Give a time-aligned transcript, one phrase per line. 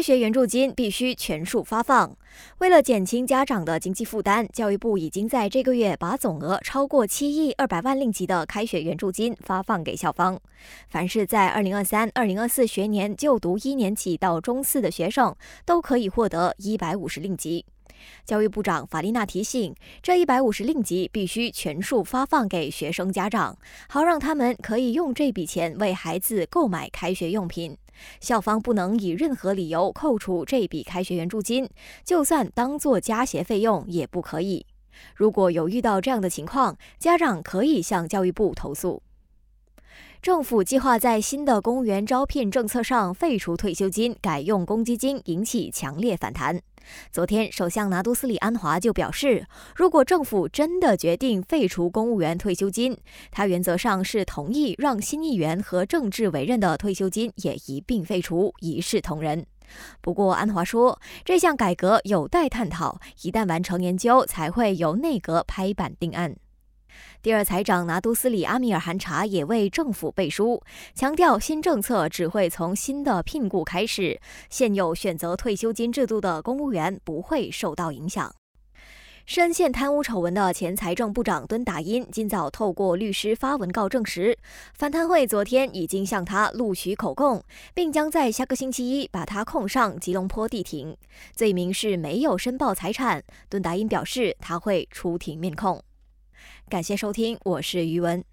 [0.00, 2.16] 开学援助金必须全数发放。
[2.56, 10.40] 为了减轻家长的经济负担，教育部已经在这个月把总额超过七亿二百万令吉的开学援助金发放给校方。
[10.88, 15.36] 凡是在二零二三、二零二四学年就读一年级到中四的学生，
[15.66, 17.66] 都可以获得一百五十令吉。
[18.24, 23.56] 教育部长法丽娜提醒，这一百五十令吉必须全数发放给学生家长，
[23.88, 27.76] 好让他们可以用这笔钱为孩子购买开学用品。
[28.20, 31.68] 校方不能以任何理由扣除这笔开学援助金，
[32.04, 34.64] 就算当做加学费用也不可以。
[35.14, 39.02] 如果有遇到这样的情况，家长可以向教育部投诉。
[40.22, 46.60] 政府计划在新的公务员招聘政策上废除退休金，改用公积金，引起强烈反弹。
[47.10, 52.94] 昨天，首相拿督斯里安华就表示，如果政府真的决定废除公务员退休金，
[53.30, 59.46] 他原则上是同意让新议员和政治委任的退休金也一并废除，一视同仁。
[60.02, 66.36] 不过，安华说，这项改革有待探讨，一旦完成研究，才会由内阁拍板定案。
[67.22, 70.62] 第二财长拿督斯里阿米尔汗查也为政府背书，
[70.94, 74.18] 强调新政策只会从新的聘雇开始，
[74.48, 78.34] 现有选择退休金制度的公务员不会受到影响。
[79.26, 84.38] 深陷贪污丑闻的前财政部长敦达因今早透过律师发文告证实，
[84.72, 90.96] 反贪会昨天已经向他录取口供，并将在下个星期一把他控上吉隆坡地庭，
[91.36, 93.22] 罪名是没有申报财产。
[93.50, 95.84] 敦达因表示他会出庭面控。
[96.68, 98.24] 感谢收听，我是余文。